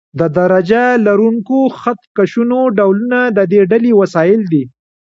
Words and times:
د 0.19 0.21
درجه 0.37 0.83
لرونکو 1.07 1.57
خط 1.79 1.99
کشونو 2.17 2.59
ډولونه 2.77 3.19
د 3.37 3.39
دې 3.51 3.61
ډلې 3.71 3.91
وسایل 4.01 4.41
دي. 4.51 4.63